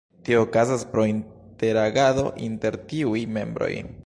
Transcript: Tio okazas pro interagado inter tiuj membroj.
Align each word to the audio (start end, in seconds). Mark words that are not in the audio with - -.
Tio 0.27 0.37
okazas 0.45 0.85
pro 0.93 1.03
interagado 1.11 2.27
inter 2.51 2.83
tiuj 2.93 3.27
membroj. 3.39 3.75